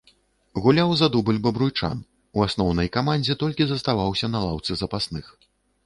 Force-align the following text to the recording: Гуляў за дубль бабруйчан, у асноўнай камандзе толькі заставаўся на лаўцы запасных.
Гуляў 0.63 0.93
за 1.01 1.09
дубль 1.15 1.41
бабруйчан, 1.45 2.01
у 2.39 2.47
асноўнай 2.47 2.87
камандзе 2.99 3.39
толькі 3.45 3.63
заставаўся 3.77 4.25
на 4.35 4.39
лаўцы 4.51 4.71
запасных. 4.85 5.25